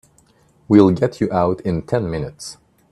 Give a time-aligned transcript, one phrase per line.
[0.67, 2.57] We'll get you out in ten minutes.